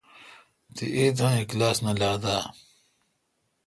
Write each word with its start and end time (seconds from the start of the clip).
تی 0.75 0.85
ایتھان 0.97 1.37
کلاس 1.49 1.77
نہ 1.85 1.91
لات 1.99 2.23
اؘ۔ 2.35 2.39